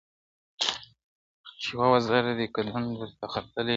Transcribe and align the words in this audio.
چي 1.61 1.71
بې 1.77 1.87
وزره 1.93 2.31
دي 2.39 2.45
قدم 2.55 2.83
ته 2.97 3.05
درختلی 3.19 3.61
یمه!. 3.61 3.69